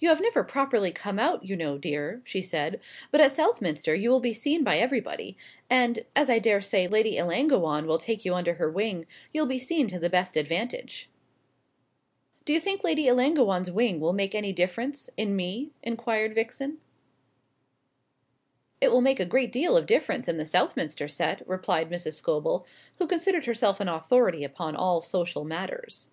[0.00, 2.80] "You have never properly come out, you know, dear," she said;
[3.10, 5.36] "but at Southminster you will be seen by everybody;
[5.68, 9.86] and, as I daresay Lady Ellangowan will take you under her wing, you'll be seen
[9.88, 11.10] to the best advantage."
[12.46, 16.78] "Do you think Lady Ellangowan's wing will make any difference in me?" inquired Vixen.
[18.80, 22.14] "It will make a great deal of difference in the Southminster set," replied Mrs.
[22.14, 22.64] Scobel,
[22.96, 26.08] who considered herself an authority upon all social matters.